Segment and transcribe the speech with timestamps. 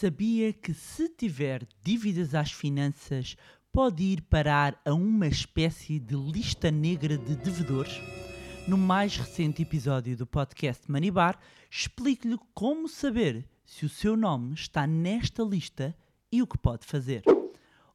[0.00, 3.34] Sabia que se tiver dívidas às finanças,
[3.72, 8.00] pode ir parar a uma espécie de lista negra de devedores?
[8.68, 11.36] No mais recente episódio do podcast Manibar,
[11.68, 15.92] explico-lhe como saber se o seu nome está nesta lista
[16.30, 17.24] e o que pode fazer.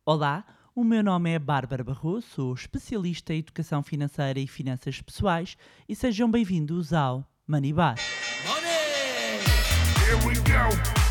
[0.06, 0.44] Olá,
[0.76, 5.56] o meu nome é Bárbara Barroso, sou especialista em educação financeira e finanças pessoais
[5.88, 7.96] e sejam bem-vindos ao Manibar.
[10.06, 11.03] Here we go.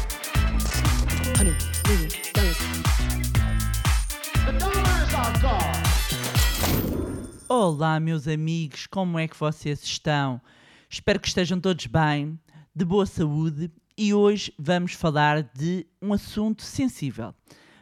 [7.49, 10.40] Olá, meus amigos, como é que vocês estão?
[10.89, 12.39] Espero que estejam todos bem,
[12.72, 17.35] de boa saúde e hoje vamos falar de um assunto sensível,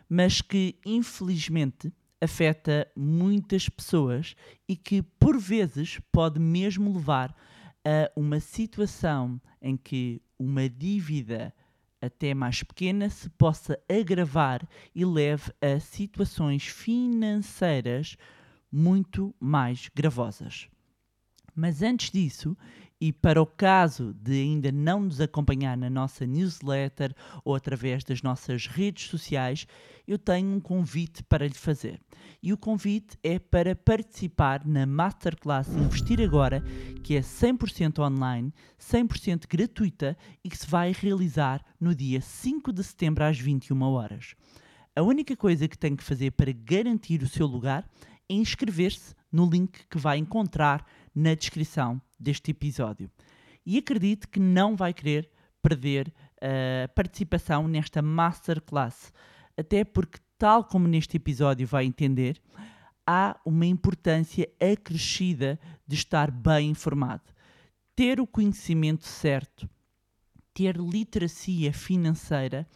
[0.09, 4.34] mas que infelizmente afeta muitas pessoas
[4.67, 7.37] e que por vezes pode mesmo levar
[7.84, 11.53] a uma situação em que uma dívida
[12.01, 18.17] até mais pequena se possa agravar e leve a situações financeiras
[18.73, 20.69] muito mais gravosas.
[21.55, 22.57] Mas antes disso,
[23.01, 28.20] e para o caso de ainda não nos acompanhar na nossa newsletter ou através das
[28.20, 29.67] nossas redes sociais,
[30.07, 31.98] eu tenho um convite para lhe fazer.
[32.42, 36.62] E o convite é para participar na Masterclass Investir Agora,
[37.03, 40.14] que é 100% online, 100% gratuita
[40.45, 44.35] e que se vai realizar no dia 5 de setembro às 21 horas.
[44.95, 47.89] A única coisa que tem que fazer para garantir o seu lugar
[48.29, 53.11] é inscrever-se no link que vai encontrar na descrição deste episódio.
[53.65, 55.31] E acredito que não vai querer
[55.63, 59.13] perder a participação nesta masterclass,
[59.57, 62.41] até porque, tal como neste episódio vai entender,
[63.07, 67.25] há uma importância acrescida de estar bem informado.
[67.95, 69.69] Ter o conhecimento certo,
[70.55, 72.67] ter literacia financeira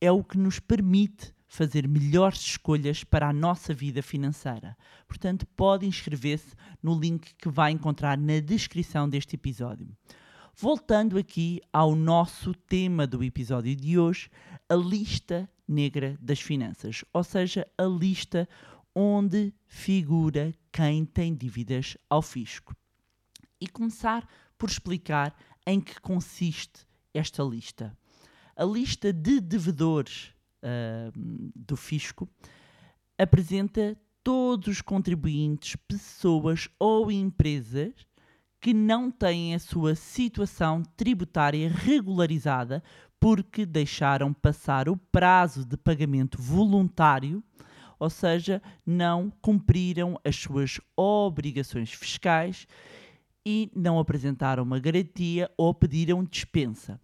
[0.00, 4.76] é o que nos permite fazer melhores escolhas para a nossa vida financeira.
[5.08, 9.88] Portanto, pode inscrever-se no link que vai encontrar na descrição deste episódio.
[10.54, 14.28] Voltando aqui ao nosso tema do episódio de hoje,
[14.68, 18.48] a lista negra das finanças, ou seja, a lista
[18.94, 22.74] onde figura quem tem dívidas ao fisco.
[23.60, 25.34] E começar por explicar
[25.66, 27.96] em que consiste esta lista.
[28.56, 30.32] A lista de devedores
[30.62, 32.28] uh, do fisco
[33.18, 37.92] apresenta todos os contribuintes, pessoas ou empresas
[38.60, 42.82] que não têm a sua situação tributária regularizada
[43.20, 47.42] porque deixaram passar o prazo de pagamento voluntário,
[47.98, 52.66] ou seja, não cumpriram as suas obrigações fiscais
[53.44, 57.00] e não apresentaram uma garantia ou pediram dispensa.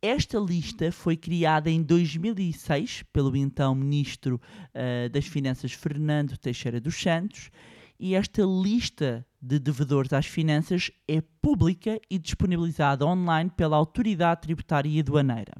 [0.00, 4.40] Esta lista foi criada em 2006 pelo então Ministro
[4.72, 7.50] uh, das Finanças Fernando Teixeira dos Santos
[7.98, 14.88] e esta lista de devedores às finanças é pública e disponibilizada online pela Autoridade Tributária
[14.88, 15.54] e Aduaneira.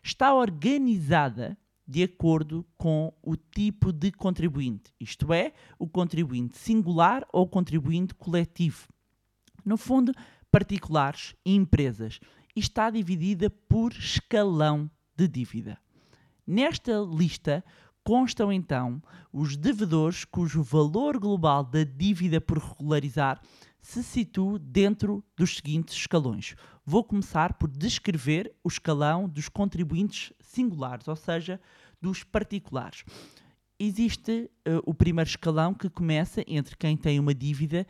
[0.00, 7.48] Está organizada de acordo com o tipo de contribuinte, isto é, o contribuinte singular ou
[7.48, 8.86] contribuinte coletivo.
[9.64, 10.12] No fundo,
[10.48, 12.20] particulares e empresas
[12.54, 15.78] e está dividida por escalão de dívida.
[16.46, 17.64] Nesta lista
[18.02, 23.40] constam então os devedores cujo valor global da dívida por regularizar
[23.80, 26.54] se situa dentro dos seguintes escalões.
[26.84, 31.60] Vou começar por descrever o escalão dos contribuintes singulares, ou seja,
[32.00, 33.04] dos particulares.
[33.78, 37.86] Existe uh, o primeiro escalão que começa entre quem tem uma dívida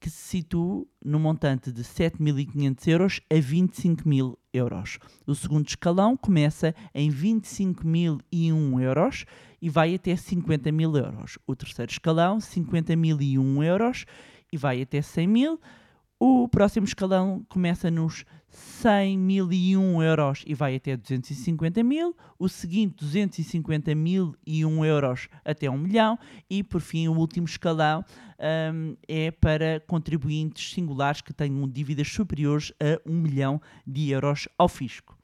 [0.00, 4.98] que se situa no montante de 7.500 euros a 25.000 euros.
[5.26, 9.24] O segundo escalão começa em 25.001 euros
[9.60, 11.38] e vai até 50.000 euros.
[11.46, 14.04] O terceiro escalão, 50.001 euros
[14.52, 15.58] e vai até 100.000
[16.18, 18.24] o próximo escalão começa nos
[18.56, 22.16] 100.001 euros e vai até 250 mil.
[22.38, 26.18] O seguinte, 250 mil e 1 euros até 1 milhão.
[26.48, 28.04] E, por fim, o último escalão
[28.72, 34.68] um, é para contribuintes singulares que tenham dívidas superiores a 1 milhão de euros ao
[34.68, 35.16] fisco.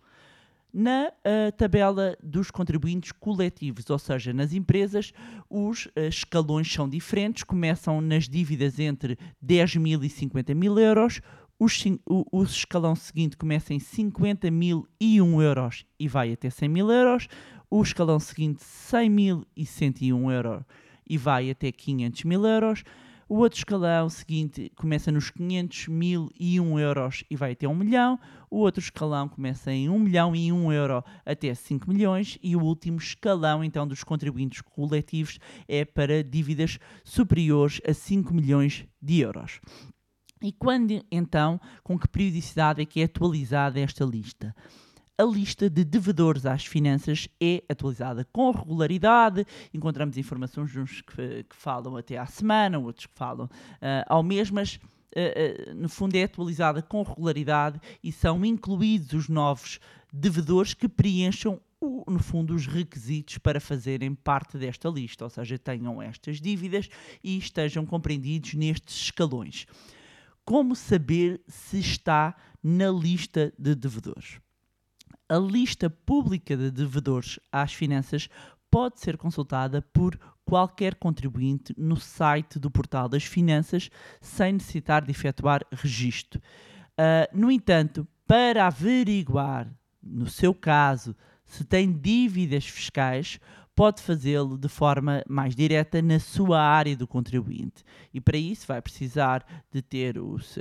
[0.75, 5.13] Na uh, tabela dos contribuintes coletivos, ou seja, nas empresas,
[5.51, 11.21] os uh, escalões são diferentes, começam nas dívidas entre 10 mil e 50 mil euros,
[11.63, 16.51] os, o, o, escalão seguinte começa em 50 mil e 1 euros e vai até
[16.51, 17.29] 100 mil euros,
[17.71, 20.65] o escalão seguinte 100 mil e 101 euros
[21.09, 22.83] e vai até 500 mil euros,
[23.29, 27.75] O outro escalão seguinte começa nos 500 mil e 1 euros e vai até 1
[27.75, 28.21] milhão.
[28.51, 32.39] O outro escalão começa em 1 milhão e 1 euro até 5 milhões.
[32.43, 38.85] E o último escalão, então, dos contribuintes coletivos é para dívidas superiores a 5 milhões
[39.01, 39.63] de euros.
[40.43, 44.55] E quando, então, com que periodicidade é que é atualizada esta lista?
[45.17, 49.47] A lista de devedores às finanças é atualizada com regularidade.
[49.73, 53.49] Encontramos informações uns que, que falam até à semana, outros que falam uh,
[54.09, 59.29] ao mês, mas uh, uh, no fundo é atualizada com regularidade e são incluídos os
[59.29, 59.79] novos
[60.13, 65.59] devedores que preencham o, no fundo, os requisitos para fazerem parte desta lista, ou seja,
[65.59, 66.89] tenham estas dívidas
[67.23, 69.67] e estejam compreendidos nestes escalões.
[70.45, 74.41] Como saber se está na lista de devedores?
[75.29, 78.29] A lista pública de devedores às finanças
[78.71, 83.89] pode ser consultada por qualquer contribuinte no site do Portal das Finanças
[84.21, 86.41] sem necessitar de efetuar registro.
[86.93, 89.73] Uh, no entanto, para averiguar,
[90.03, 93.39] no seu caso, se tem dívidas fiscais,
[93.83, 97.83] pode fazê-lo de forma mais direta na sua área do contribuinte.
[98.15, 100.15] E para isso vai precisar de ter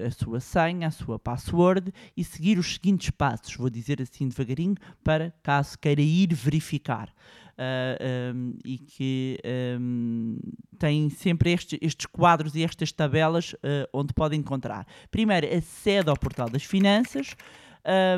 [0.04, 3.56] a sua senha, a sua password e seguir os seguintes passos.
[3.56, 4.74] Vou dizer assim devagarinho
[5.04, 7.10] para caso queira ir verificar.
[7.52, 9.38] Uh, um, e que
[9.80, 10.40] um,
[10.80, 14.88] tem sempre estes, estes, quadros e estas tabelas uh, onde pode encontrar.
[15.12, 17.36] Primeiro, acede ao portal das finanças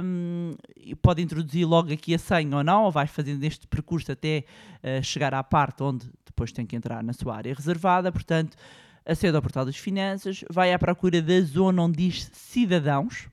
[0.04, 0.56] um,
[1.02, 4.44] pode introduzir logo aqui a senha ou não, ou vai fazendo este percurso até
[4.84, 8.12] uh, chegar à parte onde depois tem que entrar na sua área reservada.
[8.12, 8.58] Portanto,
[9.06, 13.28] acede ao portal das finanças, vai à procura da zona onde diz cidadãos.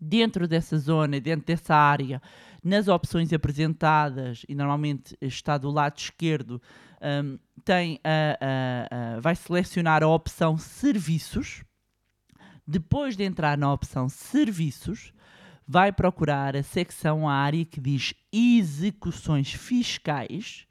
[0.00, 2.22] Dentro dessa zona, dentro dessa área,
[2.62, 6.62] nas opções apresentadas, e normalmente está do lado esquerdo,
[7.02, 11.64] um, tem a, a, a, vai selecionar a opção Serviços.
[12.64, 15.12] Depois de entrar na opção Serviços,
[15.68, 20.66] vai procurar a secção, a área que diz execuções fiscais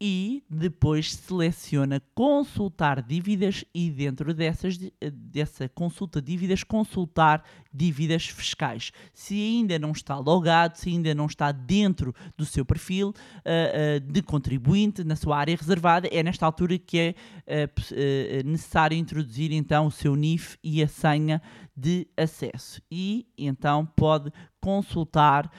[0.00, 4.76] e depois seleciona consultar dívidas e dentro dessas,
[5.12, 8.92] dessa consulta dívidas consultar dívidas fiscais.
[9.12, 14.12] Se ainda não está logado, se ainda não está dentro do seu perfil uh, uh,
[14.12, 17.14] de contribuinte na sua área reservada, é nesta altura que
[17.46, 21.40] é uh, necessário introduzir então o seu NIF e a senha
[21.76, 24.30] de acesso e então pode
[24.60, 25.50] consultar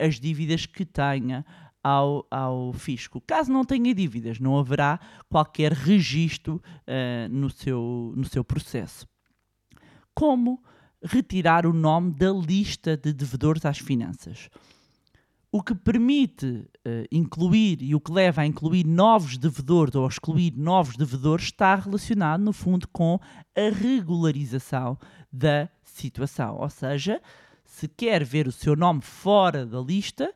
[0.00, 1.44] as dívidas que tenha
[1.82, 3.20] ao, ao fisco.
[3.20, 9.06] Caso não tenha dívidas, não haverá qualquer registro uh, no, seu, no seu processo.
[10.14, 10.62] Como
[11.02, 14.48] retirar o nome da lista de devedores às finanças?
[15.50, 20.08] O que permite uh, incluir e o que leva a incluir novos devedores ou a
[20.08, 23.18] excluir novos devedores está relacionado, no fundo, com
[23.56, 24.98] a regularização
[25.32, 26.58] da situação.
[26.58, 27.20] Ou seja,
[27.64, 30.34] se quer ver o seu nome fora da lista,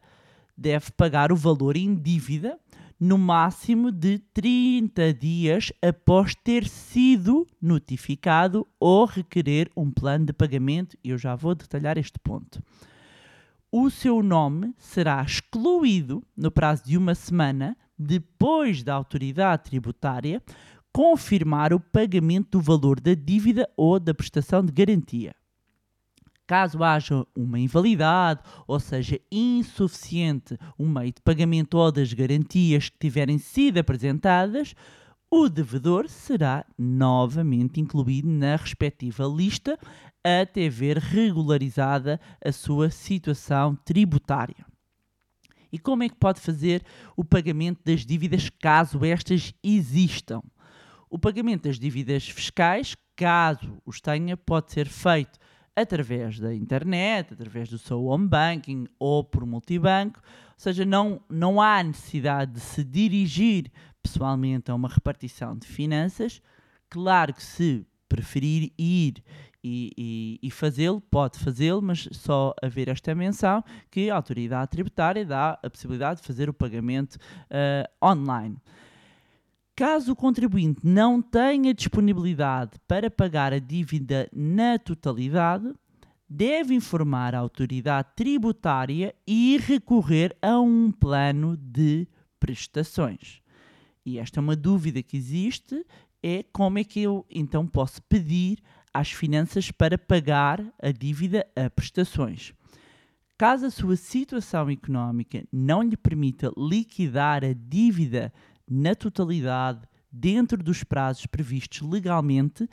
[0.57, 2.59] deve pagar o valor em dívida
[2.99, 10.97] no máximo de 30 dias após ter sido notificado ou requerer um plano de pagamento.
[11.03, 12.63] Eu já vou detalhar este ponto.
[13.75, 20.43] O seu nome será excluído no prazo de uma semana depois da autoridade tributária
[20.93, 25.35] confirmar o pagamento do valor da dívida ou da prestação de garantia.
[26.47, 32.99] Caso haja uma invalidade, ou seja, insuficiente o meio de pagamento ou das garantias que
[32.99, 34.75] tiverem sido apresentadas,
[35.35, 39.79] o devedor será novamente incluído na respectiva lista
[40.23, 44.67] até ver regularizada a sua situação tributária.
[45.73, 46.85] E como é que pode fazer
[47.17, 50.43] o pagamento das dívidas caso estas existam?
[51.09, 55.39] O pagamento das dívidas fiscais, caso os tenha, pode ser feito
[55.75, 61.59] através da internet, através do seu home banking ou por multibanco, ou seja, não, não
[61.59, 63.73] há necessidade de se dirigir
[64.03, 66.41] pessoalmente a uma repartição de finanças.
[66.91, 69.23] Claro que se preferir ir
[69.65, 75.25] e, e, e fazê-lo, pode fazê-lo, mas só haver esta menção que a autoridade tributária
[75.25, 78.57] dá a possibilidade de fazer o pagamento uh, online.
[79.75, 85.73] Caso o contribuinte não tenha disponibilidade para pagar a dívida na totalidade,
[86.29, 92.07] deve informar a autoridade tributária e recorrer a um plano de
[92.39, 93.42] prestações.
[94.05, 95.85] E esta é uma dúvida que existe,
[96.23, 98.59] é como é que eu então posso pedir
[98.93, 102.53] às finanças para pagar a dívida a prestações.
[103.39, 108.33] Caso a sua situação económica não lhe permita liquidar a dívida
[108.69, 109.81] na totalidade
[110.11, 112.69] dentro dos prazos previstos legalmente,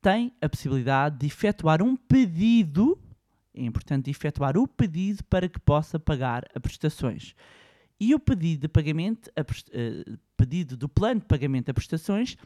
[0.00, 2.98] tem a possibilidade de efetuar um pedido,
[3.54, 7.34] é importante efetuar o pedido para que possa pagar a prestações.
[8.02, 10.04] E o pedido de pagamento, a eh,
[10.36, 12.36] pedido do plano de pagamento a prestações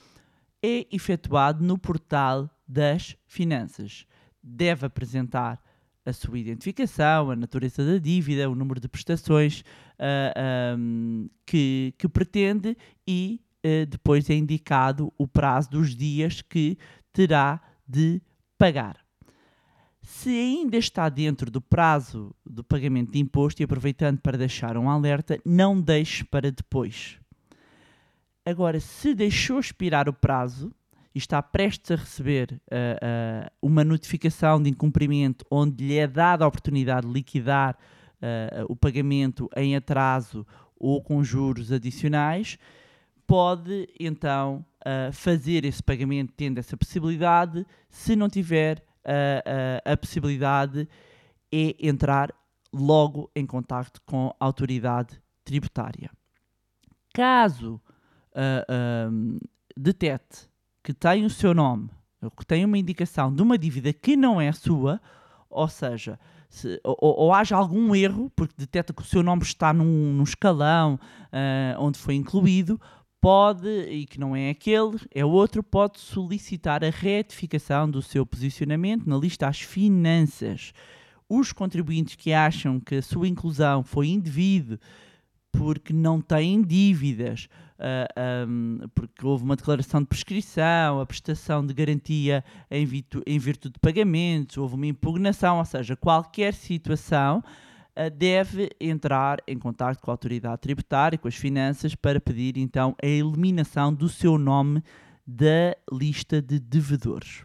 [0.62, 4.04] é efetuado no portal das finanças.
[4.42, 5.58] Deve apresentar
[6.04, 9.64] a sua identificação, a natureza da dívida, o número de prestações
[9.98, 12.76] ah, ahm, que, que pretende
[13.08, 16.76] e eh, depois é indicado o prazo dos dias que
[17.14, 18.20] terá de
[18.58, 19.05] pagar.
[20.06, 24.88] Se ainda está dentro do prazo do pagamento de imposto, e aproveitando para deixar um
[24.88, 27.18] alerta, não deixe para depois.
[28.44, 30.72] Agora, se deixou expirar o prazo
[31.12, 36.44] e está prestes a receber ah, ah, uma notificação de incumprimento onde lhe é dada
[36.44, 37.76] a oportunidade de liquidar
[38.22, 40.46] ah, o pagamento em atraso
[40.78, 42.56] ou com juros adicionais,
[43.26, 44.64] pode então
[45.12, 47.66] fazer esse pagamento tendo essa possibilidade.
[47.90, 50.88] Se não tiver ah, ah, a possibilidade,
[51.52, 52.34] é entrar
[52.72, 56.10] logo em contacto com a autoridade tributária.
[57.14, 57.80] Caso
[58.34, 58.64] ah,
[59.08, 59.38] ahm,
[59.76, 60.48] detete
[60.82, 61.88] que tem o seu nome,
[62.36, 65.00] que tem uma indicação de uma dívida que não é sua,
[65.48, 69.72] ou seja, se- ou, ou- haja algum erro, porque detecta que o seu nome está
[69.72, 70.98] num, num escalão
[71.32, 72.80] ah, onde foi incluído,
[73.26, 79.04] pode, e que não é aquele, é outro, pode solicitar a retificação do seu posicionamento
[79.04, 80.73] na lista às finanças.
[81.28, 84.78] Os contribuintes que acham que a sua inclusão foi indevida
[85.50, 87.49] porque não têm dívidas,
[87.80, 92.87] ah, ahm, porque houve uma declaração de prescrição, a prestação de garantia em,
[93.26, 97.65] em virtude de pagamentos, houve uma impugnação, ou seja, qualquer situação ah,
[98.14, 103.06] deve entrar em contato com a autoridade tributária, com as finanças, para pedir então a
[103.06, 104.82] eliminação do seu nome
[105.26, 107.44] da lista de devedores.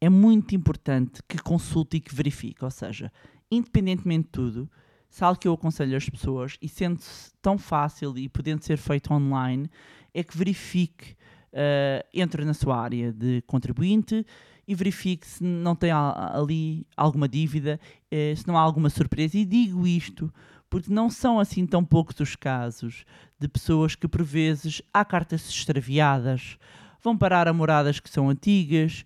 [0.00, 3.12] É muito importante que consulte e que verifique, ou seja,
[3.50, 4.70] independentemente de tudo,
[5.08, 7.00] se algo que eu aconselho às pessoas, e sendo
[7.40, 9.70] tão fácil e podendo ser feito online,
[10.12, 11.16] é que verifique,
[11.54, 14.26] eh, entre na sua área de contribuinte
[14.66, 17.78] e verifique se não tem ali alguma dívida,
[18.10, 19.38] eh, se não há alguma surpresa.
[19.38, 20.32] E digo isto
[20.68, 23.04] porque não são assim tão poucos os casos
[23.38, 26.58] de pessoas que, por vezes, há cartas extraviadas,
[27.00, 29.04] vão parar a moradas que são antigas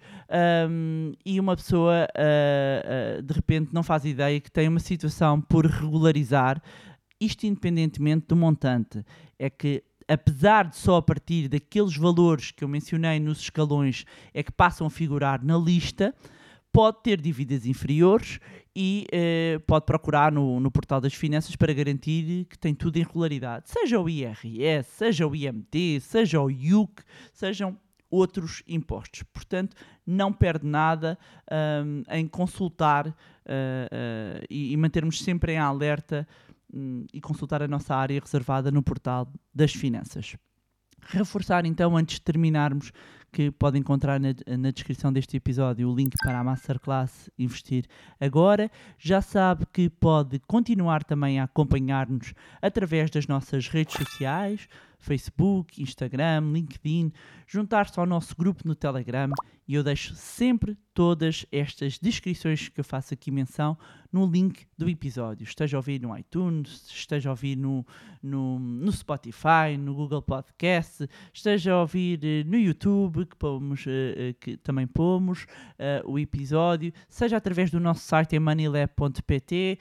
[0.71, 5.43] hum, e uma pessoa ah, ah, de repente não faz ideia que tem uma situação
[5.43, 6.62] por regularizar,
[7.21, 9.05] isto independentemente do montante.
[9.38, 14.43] É que apesar de só a partir daqueles valores que eu mencionei nos escalões é
[14.43, 16.15] que passam a figurar na lista,
[16.73, 18.41] pode ter dívidas inferiores
[18.75, 23.03] e eh, pode procurar no, no portal das finanças para garantir que tem tudo em
[23.03, 23.69] regularidade.
[23.69, 27.77] Seja o IRS, seja o IMT, seja o IUC, sejam
[28.11, 29.23] outros impostos.
[29.25, 31.19] Portanto, não perde nada
[31.85, 33.15] hum, em consultar ah,
[33.91, 36.27] ah, e, e mantermos sempre em alerta
[36.73, 40.37] hum, e consultar a nossa área reservada no portal das finanças.
[41.01, 42.93] Reforçar então, antes de terminarmos,
[43.33, 47.85] que podem encontrar na, na descrição deste episódio o link para a Masterclass Investir
[48.19, 48.71] Agora.
[48.99, 56.52] Já sabe que pode continuar também a acompanhar-nos através das nossas redes sociais, Facebook, Instagram,
[56.52, 57.12] LinkedIn,
[57.47, 59.31] juntar-se ao nosso grupo no Telegram
[59.69, 63.76] e eu deixo sempre todas estas descrições que eu faço aqui menção
[64.11, 65.45] no link do episódio.
[65.45, 67.87] Esteja a ouvir no iTunes, esteja a ouvir no,
[68.23, 74.14] no, no Spotify, no Google Podcast, esteja a ouvir eh, no YouTube, que, pomos, eh,
[74.17, 75.47] eh, que também pomos
[75.78, 79.78] eh, o episódio, seja através do nosso site em moneyLab.pt,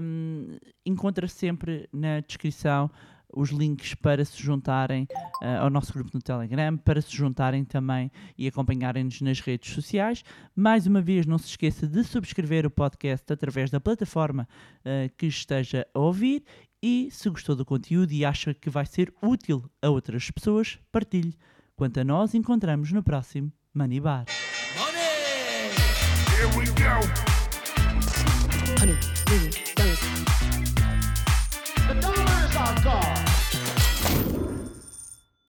[0.00, 2.88] um, encontra sempre na descrição
[3.36, 5.06] os links para se juntarem
[5.42, 10.24] eh, ao nosso grupo no Telegram, para se juntarem também e acompanharem-nos nas redes sociais.
[10.54, 14.48] Mais uma vez, não se esqueça de subscrever o podcast através da plataforma
[14.82, 16.42] eh, que esteja a ouvir
[16.82, 21.36] e, se gostou do conteúdo e acha que vai ser útil a outras pessoas, partilhe.
[21.76, 24.24] Quanto a nós, encontramos no próximo Money Bar.
[26.38, 27.26] Here we go.